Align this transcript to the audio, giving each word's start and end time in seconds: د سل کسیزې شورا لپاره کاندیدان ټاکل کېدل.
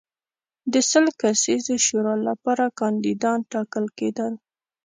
د 0.71 0.73
سل 0.89 1.05
کسیزې 1.21 1.77
شورا 1.85 2.15
لپاره 2.27 2.65
کاندیدان 2.79 3.39
ټاکل 3.51 3.85
کېدل. 3.97 4.33